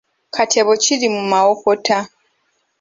[0.35, 1.97] katebo kiri mu mawokota.